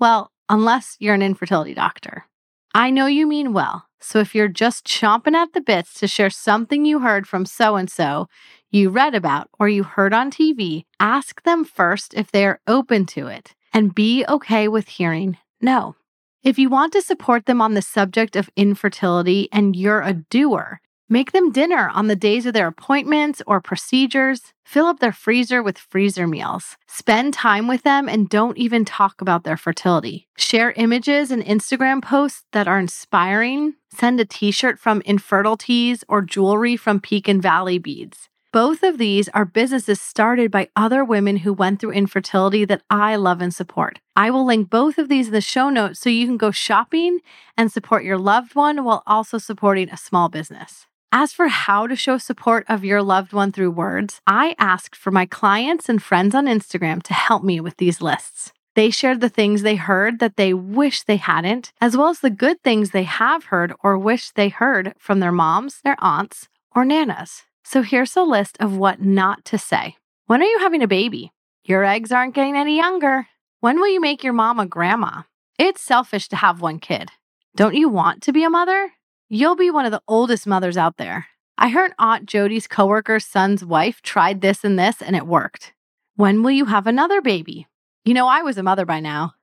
Well, 0.00 0.32
unless 0.48 0.96
you're 0.98 1.14
an 1.14 1.22
infertility 1.22 1.74
doctor. 1.74 2.24
I 2.74 2.90
know 2.90 3.06
you 3.06 3.26
mean 3.26 3.52
well. 3.52 3.86
So, 4.00 4.20
if 4.20 4.34
you're 4.34 4.48
just 4.48 4.86
chomping 4.86 5.34
at 5.34 5.52
the 5.52 5.60
bits 5.60 5.94
to 5.94 6.06
share 6.06 6.30
something 6.30 6.84
you 6.84 7.00
heard 7.00 7.26
from 7.26 7.44
so 7.44 7.76
and 7.76 7.90
so, 7.90 8.28
you 8.70 8.88
read 8.88 9.14
about, 9.14 9.50
or 9.58 9.68
you 9.68 9.82
heard 9.82 10.14
on 10.14 10.30
TV, 10.30 10.84
ask 10.98 11.42
them 11.42 11.64
first 11.64 12.14
if 12.14 12.30
they 12.30 12.46
are 12.46 12.60
open 12.66 13.04
to 13.06 13.26
it 13.26 13.54
and 13.74 13.94
be 13.94 14.24
okay 14.28 14.68
with 14.68 14.88
hearing 14.88 15.36
no. 15.60 15.96
If 16.42 16.58
you 16.58 16.70
want 16.70 16.92
to 16.94 17.02
support 17.02 17.44
them 17.44 17.60
on 17.60 17.74
the 17.74 17.82
subject 17.82 18.36
of 18.36 18.48
infertility 18.56 19.48
and 19.52 19.76
you're 19.76 20.00
a 20.00 20.14
doer, 20.14 20.80
make 21.10 21.32
them 21.32 21.50
dinner 21.50 21.90
on 21.92 22.06
the 22.06 22.16
days 22.16 22.46
of 22.46 22.54
their 22.54 22.68
appointments 22.68 23.42
or 23.46 23.60
procedures. 23.60 24.54
Fill 24.64 24.86
up 24.86 25.00
their 25.00 25.12
freezer 25.12 25.62
with 25.62 25.76
freezer 25.76 26.26
meals. 26.26 26.76
Spend 26.86 27.34
time 27.34 27.66
with 27.66 27.82
them 27.82 28.08
and 28.08 28.28
don't 28.28 28.56
even 28.56 28.84
talk 28.84 29.20
about 29.20 29.44
their 29.44 29.56
fertility. 29.56 30.28
Share 30.38 30.72
images 30.72 31.30
and 31.30 31.44
Instagram 31.44 32.00
posts 32.00 32.44
that 32.52 32.68
are 32.68 32.78
inspiring. 32.78 33.74
Send 33.92 34.20
a 34.20 34.24
t 34.24 34.50
shirt 34.52 34.78
from 34.78 35.02
Infertile 35.04 35.56
Tees 35.56 36.04
or 36.08 36.22
jewelry 36.22 36.76
from 36.76 37.00
Peak 37.00 37.26
and 37.28 37.42
Valley 37.42 37.78
Beads. 37.78 38.30
Both 38.52 38.82
of 38.82 38.98
these 38.98 39.28
are 39.28 39.44
businesses 39.44 40.00
started 40.00 40.50
by 40.50 40.70
other 40.74 41.04
women 41.04 41.36
who 41.38 41.52
went 41.52 41.78
through 41.78 41.92
infertility 41.92 42.64
that 42.64 42.82
I 42.90 43.14
love 43.14 43.40
and 43.40 43.54
support. 43.54 44.00
I 44.16 44.32
will 44.32 44.44
link 44.44 44.68
both 44.68 44.98
of 44.98 45.08
these 45.08 45.28
in 45.28 45.32
the 45.32 45.40
show 45.40 45.70
notes 45.70 46.00
so 46.00 46.10
you 46.10 46.26
can 46.26 46.36
go 46.36 46.50
shopping 46.50 47.20
and 47.56 47.70
support 47.70 48.02
your 48.02 48.18
loved 48.18 48.56
one 48.56 48.82
while 48.82 49.04
also 49.06 49.38
supporting 49.38 49.88
a 49.88 49.96
small 49.96 50.28
business. 50.28 50.88
As 51.12 51.32
for 51.32 51.48
how 51.48 51.88
to 51.88 51.96
show 51.96 52.18
support 52.18 52.64
of 52.68 52.84
your 52.84 53.02
loved 53.02 53.32
one 53.32 53.50
through 53.50 53.72
words, 53.72 54.20
I 54.28 54.54
asked 54.60 54.94
for 54.94 55.10
my 55.10 55.26
clients 55.26 55.88
and 55.88 56.00
friends 56.00 56.36
on 56.36 56.46
Instagram 56.46 57.02
to 57.04 57.14
help 57.14 57.42
me 57.42 57.58
with 57.58 57.78
these 57.78 58.00
lists. 58.00 58.52
They 58.76 58.90
shared 58.90 59.20
the 59.20 59.28
things 59.28 59.62
they 59.62 59.74
heard 59.74 60.20
that 60.20 60.36
they 60.36 60.54
wish 60.54 61.02
they 61.02 61.16
hadn't, 61.16 61.72
as 61.80 61.96
well 61.96 62.10
as 62.10 62.20
the 62.20 62.30
good 62.30 62.62
things 62.62 62.90
they 62.90 63.02
have 63.02 63.46
heard 63.46 63.72
or 63.82 63.98
wish 63.98 64.30
they 64.30 64.50
heard 64.50 64.94
from 65.00 65.18
their 65.18 65.32
moms, 65.32 65.80
their 65.82 65.96
aunts, 65.98 66.48
or 66.76 66.84
nanas. 66.84 67.42
So 67.64 67.82
here's 67.82 68.14
a 68.14 68.22
list 68.22 68.56
of 68.60 68.76
what 68.76 69.02
not 69.02 69.44
to 69.46 69.58
say. 69.58 69.96
When 70.26 70.40
are 70.40 70.46
you 70.46 70.60
having 70.60 70.82
a 70.82 70.86
baby? 70.86 71.32
Your 71.64 71.84
eggs 71.84 72.12
aren't 72.12 72.36
getting 72.36 72.54
any 72.54 72.76
younger. 72.76 73.26
When 73.58 73.80
will 73.80 73.88
you 73.88 74.00
make 74.00 74.22
your 74.22 74.32
mom 74.32 74.60
a 74.60 74.66
grandma? 74.66 75.22
It's 75.58 75.82
selfish 75.82 76.28
to 76.28 76.36
have 76.36 76.60
one 76.60 76.78
kid. 76.78 77.10
Don't 77.56 77.74
you 77.74 77.88
want 77.88 78.22
to 78.22 78.32
be 78.32 78.44
a 78.44 78.50
mother? 78.50 78.92
You'll 79.32 79.54
be 79.54 79.70
one 79.70 79.84
of 79.84 79.92
the 79.92 80.02
oldest 80.08 80.44
mothers 80.44 80.76
out 80.76 80.96
there. 80.96 81.28
I 81.56 81.68
heard 81.68 81.92
Aunt 82.00 82.26
Jody's 82.26 82.66
coworker's 82.66 83.24
son's 83.24 83.64
wife 83.64 84.02
tried 84.02 84.40
this 84.40 84.64
and 84.64 84.76
this 84.76 85.00
and 85.00 85.14
it 85.14 85.24
worked. 85.24 85.72
When 86.16 86.42
will 86.42 86.50
you 86.50 86.64
have 86.64 86.88
another 86.88 87.22
baby? 87.22 87.68
You 88.04 88.12
know, 88.12 88.26
I 88.26 88.42
was 88.42 88.58
a 88.58 88.64
mother 88.64 88.84
by 88.84 88.98
now. 88.98 89.34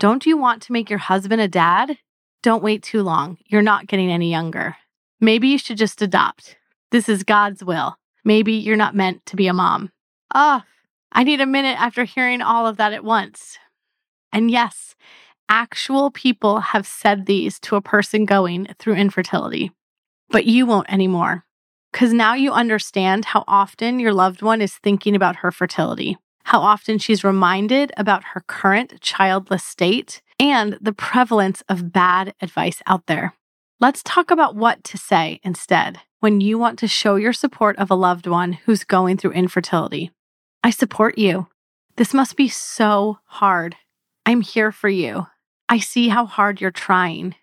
Don't 0.00 0.26
you 0.26 0.36
want 0.36 0.60
to 0.62 0.72
make 0.72 0.90
your 0.90 0.98
husband 0.98 1.40
a 1.40 1.46
dad? 1.46 1.98
Don't 2.42 2.64
wait 2.64 2.82
too 2.82 3.04
long. 3.04 3.38
You're 3.46 3.62
not 3.62 3.86
getting 3.86 4.10
any 4.10 4.28
younger. 4.28 4.74
Maybe 5.20 5.46
you 5.46 5.58
should 5.58 5.78
just 5.78 6.02
adopt. 6.02 6.56
This 6.90 7.08
is 7.08 7.22
God's 7.22 7.62
will. 7.62 7.96
Maybe 8.24 8.54
you're 8.54 8.74
not 8.74 8.96
meant 8.96 9.24
to 9.26 9.36
be 9.36 9.46
a 9.46 9.54
mom. 9.54 9.92
Ah, 10.34 10.64
oh, 10.64 10.68
I 11.12 11.22
need 11.22 11.40
a 11.40 11.46
minute 11.46 11.80
after 11.80 12.02
hearing 12.02 12.42
all 12.42 12.66
of 12.66 12.76
that 12.78 12.92
at 12.92 13.04
once. 13.04 13.56
And 14.32 14.50
yes, 14.50 14.96
actual 15.52 16.10
people 16.10 16.60
have 16.60 16.86
said 16.86 17.26
these 17.26 17.60
to 17.60 17.76
a 17.76 17.82
person 17.82 18.24
going 18.24 18.66
through 18.78 18.94
infertility, 18.94 19.70
but 20.30 20.46
you 20.46 20.64
won't 20.64 20.90
anymore. 20.90 21.44
Because 21.92 22.14
now 22.14 22.32
you 22.32 22.52
understand 22.52 23.26
how 23.26 23.44
often 23.46 24.00
your 24.00 24.14
loved 24.14 24.40
one 24.40 24.62
is 24.62 24.72
thinking 24.76 25.14
about 25.14 25.36
her 25.36 25.52
fertility, 25.52 26.16
how 26.44 26.60
often 26.60 26.96
she's 26.96 27.22
reminded 27.22 27.92
about 27.98 28.24
her 28.32 28.40
current 28.46 28.98
childless 29.02 29.62
state, 29.62 30.22
and 30.40 30.78
the 30.80 30.94
prevalence 30.94 31.62
of 31.68 31.92
bad 31.92 32.34
advice 32.40 32.80
out 32.86 33.06
there. 33.06 33.34
Let's 33.78 34.02
talk 34.02 34.30
about 34.30 34.56
what 34.56 34.82
to 34.84 34.96
say 34.96 35.38
instead 35.42 36.00
when 36.20 36.40
you 36.40 36.56
want 36.56 36.78
to 36.78 36.88
show 36.88 37.16
your 37.16 37.34
support 37.34 37.76
of 37.76 37.90
a 37.90 37.94
loved 37.94 38.26
one 38.26 38.54
who's 38.54 38.84
going 38.84 39.18
through 39.18 39.32
infertility. 39.32 40.12
I 40.64 40.70
support 40.70 41.18
you. 41.18 41.48
This 41.96 42.14
must 42.14 42.36
be 42.36 42.48
so 42.48 43.18
hard. 43.26 43.76
I'm 44.24 44.40
here 44.40 44.72
for 44.72 44.88
you. 44.88 45.26
I 45.72 45.78
see 45.78 46.08
how 46.08 46.26
hard 46.26 46.60
you're 46.60 46.70
trying. 46.70 47.34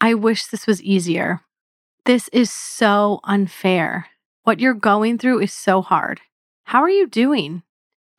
I 0.00 0.14
wish 0.14 0.46
this 0.46 0.66
was 0.66 0.82
easier. 0.82 1.42
This 2.04 2.26
is 2.32 2.50
so 2.50 3.20
unfair. 3.22 4.08
What 4.42 4.58
you're 4.58 4.74
going 4.74 5.18
through 5.18 5.42
is 5.42 5.52
so 5.52 5.82
hard. 5.82 6.20
How 6.64 6.80
are 6.80 6.90
you 6.90 7.06
doing? 7.06 7.62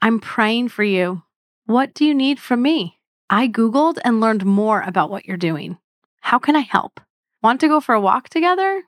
I'm 0.01 0.21
praying 0.21 0.69
for 0.69 0.85
you. 0.85 1.23
What 1.65 1.93
do 1.93 2.05
you 2.05 2.15
need 2.15 2.39
from 2.39 2.61
me? 2.61 3.01
I 3.29 3.49
Googled 3.49 3.97
and 4.05 4.21
learned 4.21 4.45
more 4.45 4.83
about 4.83 5.09
what 5.09 5.25
you're 5.25 5.35
doing. 5.35 5.77
How 6.21 6.39
can 6.39 6.55
I 6.55 6.61
help? 6.61 7.01
Want 7.43 7.59
to 7.59 7.67
go 7.67 7.81
for 7.81 7.93
a 7.93 7.99
walk 7.99 8.29
together? 8.29 8.83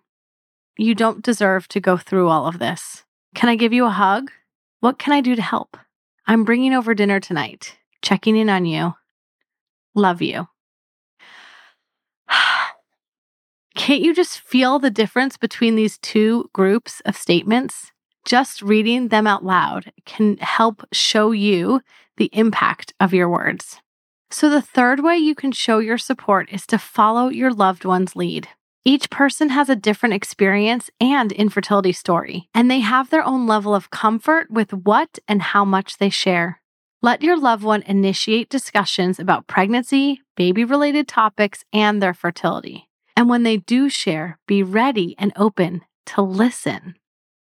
You 0.78 0.96
don't 0.96 1.22
deserve 1.22 1.68
to 1.68 1.82
go 1.82 1.98
through 1.98 2.30
all 2.30 2.48
of 2.48 2.58
this. 2.58 3.04
Can 3.36 3.50
I 3.50 3.58
give 3.58 3.74
you 3.74 3.84
a 3.84 3.90
hug? 3.90 4.32
What 4.80 4.98
can 4.98 5.12
I 5.12 5.20
do 5.20 5.36
to 5.36 5.42
help? 5.42 5.76
I'm 6.26 6.46
bringing 6.46 6.74
over 6.74 6.94
dinner 6.94 7.20
tonight, 7.20 7.76
checking 8.02 8.38
in 8.38 8.50
on 8.50 8.66
you. 8.66 8.94
Love 9.94 10.22
you. 10.22 10.48
Can't 13.80 14.02
you 14.02 14.14
just 14.14 14.42
feel 14.42 14.78
the 14.78 14.92
difference 14.92 15.38
between 15.38 15.76
these 15.76 15.98
two 16.00 16.50
groups 16.52 17.02
of 17.06 17.16
statements? 17.16 17.94
Just 18.26 18.62
reading 18.62 19.08
them 19.08 19.26
out 19.26 19.46
loud 19.46 19.94
can 20.06 20.36
help 20.40 20.84
show 20.92 21.32
you 21.32 21.80
the 22.18 22.30
impact 22.34 22.94
of 23.00 23.14
your 23.14 23.30
words. 23.30 23.80
So, 24.32 24.50
the 24.50 24.62
third 24.62 25.00
way 25.00 25.16
you 25.16 25.34
can 25.34 25.54
show 25.54 25.80
your 25.80 25.98
support 25.98 26.50
is 26.52 26.68
to 26.68 26.78
follow 26.78 27.30
your 27.30 27.54
loved 27.54 27.86
one's 27.86 28.18
lead. 28.18 28.50
Each 28.84 29.10
person 29.10 29.48
has 29.48 29.70
a 29.70 29.78
different 29.78 30.14
experience 30.14 30.90
and 31.00 31.32
infertility 31.32 31.94
story, 31.94 32.50
and 32.54 32.70
they 32.70 32.82
have 32.82 33.10
their 33.10 33.24
own 33.24 33.48
level 33.48 33.74
of 33.74 33.92
comfort 33.92 34.52
with 34.52 34.74
what 34.74 35.20
and 35.26 35.42
how 35.42 35.64
much 35.64 36.00
they 36.00 36.10
share. 36.10 36.62
Let 37.02 37.24
your 37.24 37.40
loved 37.40 37.64
one 37.64 37.84
initiate 37.84 38.50
discussions 38.50 39.20
about 39.20 39.48
pregnancy, 39.48 40.20
baby 40.36 40.66
related 40.66 41.08
topics, 41.08 41.64
and 41.72 42.02
their 42.02 42.14
fertility. 42.14 42.89
And 43.20 43.28
when 43.28 43.44
they 43.44 43.58
do 43.58 43.90
share, 43.90 44.40
be 44.48 44.64
ready 44.64 45.14
and 45.20 45.34
open 45.36 45.82
to 46.06 46.22
listen. 46.22 46.96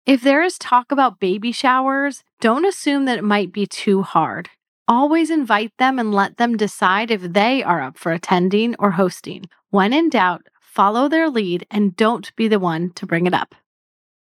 If 0.06 0.22
there 0.22 0.42
is 0.42 0.56
talk 0.56 0.90
about 0.90 1.20
baby 1.20 1.52
showers, 1.52 2.24
don't 2.40 2.64
assume 2.64 3.04
that 3.04 3.18
it 3.18 3.24
might 3.24 3.52
be 3.52 3.66
too 3.66 4.00
hard. 4.00 4.48
Always 4.88 5.28
invite 5.28 5.72
them 5.78 5.98
and 5.98 6.14
let 6.14 6.38
them 6.38 6.56
decide 6.56 7.10
if 7.10 7.20
they 7.20 7.62
are 7.62 7.82
up 7.82 7.98
for 7.98 8.10
attending 8.12 8.74
or 8.78 8.92
hosting. 8.92 9.50
When 9.68 9.92
in 9.92 10.08
doubt, 10.08 10.46
follow 10.62 11.10
their 11.10 11.28
lead 11.28 11.66
and 11.70 11.94
don't 11.94 12.34
be 12.36 12.48
the 12.48 12.58
one 12.58 12.92
to 12.92 13.04
bring 13.04 13.26
it 13.26 13.34
up. 13.34 13.54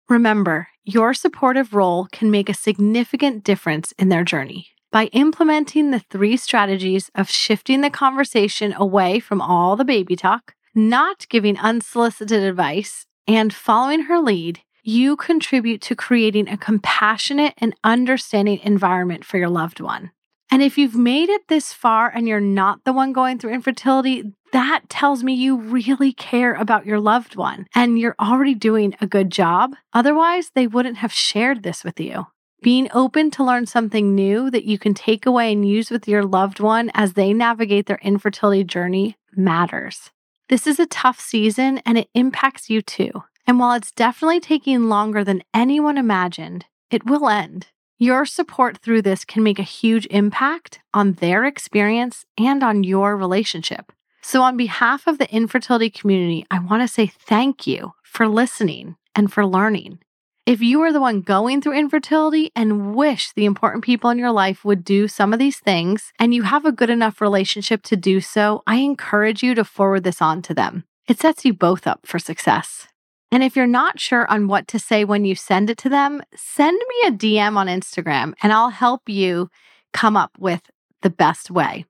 Remember, 0.10 0.70
your 0.86 1.14
supportive 1.14 1.76
role 1.76 2.08
can 2.12 2.32
make 2.32 2.50
a 2.50 2.56
significant 2.56 3.44
difference 3.44 3.94
in 4.00 4.10
their 4.10 4.24
journey. 4.24 4.70
By 4.92 5.06
implementing 5.08 5.92
the 5.92 6.00
three 6.00 6.36
strategies 6.36 7.12
of 7.14 7.30
shifting 7.30 7.82
the 7.82 7.92
conversation 7.92 8.74
away 8.76 9.20
from 9.20 9.40
all 9.40 9.76
the 9.76 9.86
baby 9.86 10.16
talk, 10.16 10.56
not 10.78 11.28
giving 11.28 11.58
unsolicited 11.58 12.44
advice, 12.44 13.06
and 13.28 13.54
following 13.54 14.04
her 14.04 14.20
lead, 14.20 14.62
you 14.84 15.18
contribute 15.18 15.82
to 15.82 15.96
creating 15.96 16.48
a 16.48 16.56
compassionate 16.56 17.54
and 17.58 17.76
understanding 17.84 18.60
environment 18.64 19.26
for 19.26 19.38
your 19.38 19.50
loved 19.50 19.82
one. 19.82 20.12
And 20.50 20.64
if 20.64 20.78
you've 20.78 20.96
made 20.96 21.28
it 21.28 21.50
this 21.50 21.74
far 21.74 22.10
and 22.10 22.26
you're 22.26 22.40
not 22.40 22.86
the 22.86 22.94
one 22.94 23.12
going 23.12 23.38
through 23.38 23.54
infertility, 23.54 24.32
that 24.54 24.84
tells 24.88 25.24
me 25.24 25.34
you 25.34 25.58
really 25.58 26.14
care 26.14 26.54
about 26.54 26.86
your 26.86 27.02
loved 27.02 27.36
one 27.36 27.68
and 27.76 28.00
you're 28.00 28.16
already 28.18 28.56
doing 28.56 28.96
a 29.02 29.08
good 29.08 29.30
job. 29.30 29.76
Otherwise, 29.92 30.52
they 30.56 30.68
wouldn't 30.68 30.98
have 30.98 31.12
shared 31.12 31.64
this 31.64 31.84
with 31.84 32.00
you. 32.00 32.28
Being 32.62 32.88
open 32.94 33.30
to 33.32 33.44
learn 33.44 33.66
something 33.66 34.16
new 34.16 34.50
that 34.52 34.64
you 34.64 34.80
can 34.80 34.94
take 34.94 35.26
away 35.26 35.52
and 35.52 35.68
use 35.68 35.92
with 35.92 36.08
your 36.08 36.24
loved 36.24 36.62
one 36.62 36.92
as 36.94 37.14
they 37.14 37.34
navigate 37.34 37.88
their 37.88 38.00
infertility 38.02 38.64
journey 38.64 39.18
matters. 39.36 40.12
This 40.50 40.66
is 40.66 40.80
a 40.80 40.86
tough 40.86 41.20
season 41.20 41.80
and 41.80 41.98
it 41.98 42.10
impacts 42.14 42.70
you 42.70 42.82
too. 42.82 43.12
And 43.46 43.60
while 43.60 43.74
it's 43.74 43.92
definitely 43.92 44.40
taking 44.40 44.88
longer 44.88 45.24
than 45.24 45.44
anyone 45.54 45.98
imagined, 45.98 46.66
it 46.90 47.06
will 47.06 47.28
end. 47.28 47.68
Your 47.98 48.26
support 48.26 48.78
through 48.78 49.02
this 49.02 49.26
can 49.26 49.44
make 49.44 49.60
a 49.60 49.64
huge 49.64 50.06
impact 50.10 50.80
on 50.94 51.14
their 51.14 51.44
experience 51.44 52.24
and 52.38 52.64
on 52.64 52.86
your 52.86 53.18
relationship. 53.18 53.92
So, 54.22 54.42
on 54.42 54.56
behalf 54.56 55.08
of 55.08 55.18
the 55.18 55.34
infertility 55.34 55.90
community, 55.90 56.46
I 56.52 56.60
want 56.60 56.82
to 56.82 56.88
say 56.88 57.08
thank 57.08 57.66
you 57.66 57.94
for 58.04 58.28
listening 58.28 58.96
and 59.16 59.32
for 59.32 59.46
learning. 59.46 60.00
If 60.48 60.62
you 60.62 60.82
are 60.84 60.94
the 60.94 61.02
one 61.02 61.20
going 61.20 61.60
through 61.60 61.78
infertility 61.78 62.54
and 62.56 62.96
wish 62.96 63.34
the 63.34 63.44
important 63.44 63.84
people 63.84 64.10
in 64.10 64.18
your 64.18 64.32
life 64.32 64.64
would 64.64 64.86
do 64.86 65.10
some 65.10 65.34
of 65.34 65.40
these 65.40 65.60
things, 65.60 66.14
and 66.20 66.34
you 66.34 66.44
have 66.44 66.64
a 66.64 66.72
good 66.72 66.90
enough 66.90 67.20
relationship 67.20 67.84
to 67.84 67.98
do 67.98 68.22
so, 68.22 68.64
I 68.66 68.78
encourage 68.78 69.44
you 69.44 69.56
to 69.56 69.66
forward 69.66 70.06
this 70.06 70.22
on 70.22 70.42
to 70.44 70.54
them. 70.54 70.86
it 71.06 71.20
sets 71.20 71.44
you 71.44 71.54
both 71.54 71.86
up 71.86 72.08
for 72.08 72.18
success. 72.18 72.88
And 73.30 73.44
if 73.44 73.58
you're 73.58 73.68
not 73.68 74.00
sure 74.00 74.26
on 74.32 74.48
what 74.48 74.70
to 74.70 74.80
say 74.80 75.04
when 75.04 75.26
you 75.26 75.36
send 75.36 75.70
it 75.70 75.78
to 75.80 75.90
them, 75.90 76.24
send 76.34 76.78
me 76.78 77.10
a 77.10 77.12
DM 77.12 77.58
on 77.58 77.68
Instagram 77.68 78.34
and 78.42 78.54
I'll 78.54 78.70
help 78.70 79.10
you 79.10 79.50
come 79.92 80.16
up 80.16 80.32
with 80.40 80.62
the 81.02 81.10
best 81.10 81.52
way. 81.52 81.84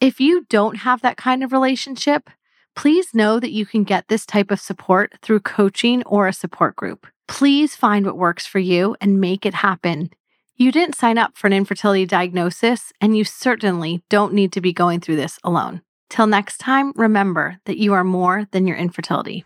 If 0.00 0.18
you 0.18 0.46
don't 0.48 0.78
have 0.78 1.00
that 1.02 1.16
kind 1.16 1.44
of 1.44 1.52
relationship, 1.52 2.28
please 2.74 3.14
know 3.14 3.40
that 3.40 3.52
you 3.52 3.66
can 3.66 3.84
get 3.84 4.08
this 4.08 4.26
type 4.26 4.50
of 4.50 4.60
support 4.60 5.14
through 5.22 5.40
coaching 5.40 6.02
or 6.04 6.26
a 6.26 6.32
support 6.32 6.76
group. 6.76 7.06
Please 7.26 7.74
find 7.74 8.04
what 8.04 8.18
works 8.18 8.46
for 8.46 8.58
you 8.58 8.96
and 9.00 9.20
make 9.20 9.46
it 9.46 9.54
happen. 9.54 10.10
You 10.56 10.70
didn't 10.70 10.94
sign 10.94 11.18
up 11.18 11.36
for 11.36 11.46
an 11.48 11.52
infertility 11.52 12.06
diagnosis, 12.06 12.92
and 13.00 13.16
you 13.16 13.24
certainly 13.24 14.02
don't 14.08 14.34
need 14.34 14.52
to 14.52 14.60
be 14.60 14.72
going 14.72 15.00
through 15.00 15.16
this 15.16 15.38
alone. 15.42 15.82
Till 16.10 16.26
next 16.26 16.58
time, 16.58 16.92
remember 16.94 17.58
that 17.64 17.78
you 17.78 17.92
are 17.92 18.04
more 18.04 18.46
than 18.52 18.66
your 18.66 18.76
infertility. 18.76 19.44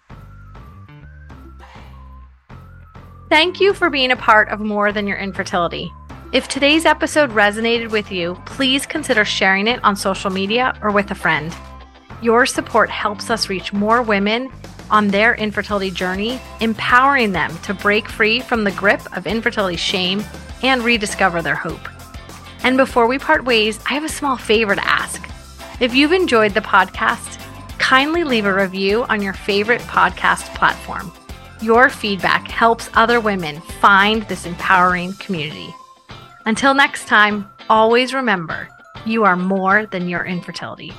Thank 3.30 3.60
you 3.60 3.72
for 3.74 3.90
being 3.90 4.10
a 4.10 4.16
part 4.16 4.48
of 4.48 4.60
More 4.60 4.90
Than 4.92 5.06
Your 5.06 5.18
Infertility. 5.18 5.90
If 6.32 6.48
today's 6.48 6.84
episode 6.84 7.30
resonated 7.30 7.90
with 7.90 8.12
you, 8.12 8.36
please 8.44 8.84
consider 8.84 9.24
sharing 9.24 9.66
it 9.66 9.82
on 9.82 9.96
social 9.96 10.30
media 10.30 10.78
or 10.82 10.90
with 10.90 11.10
a 11.10 11.14
friend. 11.14 11.54
Your 12.20 12.46
support 12.46 12.90
helps 12.90 13.30
us 13.30 13.48
reach 13.48 13.72
more 13.72 14.02
women 14.02 14.50
on 14.90 15.08
their 15.08 15.34
infertility 15.34 15.90
journey, 15.90 16.40
empowering 16.60 17.32
them 17.32 17.56
to 17.58 17.74
break 17.74 18.08
free 18.08 18.40
from 18.40 18.64
the 18.64 18.72
grip 18.72 19.00
of 19.16 19.26
infertility 19.26 19.76
shame 19.76 20.24
and 20.62 20.82
rediscover 20.82 21.42
their 21.42 21.54
hope. 21.54 21.88
And 22.62 22.76
before 22.76 23.06
we 23.06 23.18
part 23.18 23.44
ways, 23.44 23.78
I 23.88 23.94
have 23.94 24.04
a 24.04 24.08
small 24.08 24.36
favor 24.36 24.74
to 24.74 24.88
ask. 24.88 25.28
If 25.80 25.94
you've 25.94 26.12
enjoyed 26.12 26.54
the 26.54 26.60
podcast, 26.60 27.40
kindly 27.78 28.24
leave 28.24 28.46
a 28.46 28.54
review 28.54 29.04
on 29.04 29.22
your 29.22 29.32
favorite 29.32 29.80
podcast 29.82 30.52
platform. 30.56 31.12
Your 31.60 31.88
feedback 31.88 32.48
helps 32.48 32.90
other 32.94 33.20
women 33.20 33.60
find 33.80 34.22
this 34.22 34.46
empowering 34.46 35.12
community. 35.14 35.72
Until 36.46 36.74
next 36.74 37.06
time, 37.06 37.48
always 37.68 38.12
remember 38.14 38.68
you 39.06 39.24
are 39.24 39.36
more 39.36 39.86
than 39.86 40.08
your 40.08 40.24
infertility. 40.24 40.92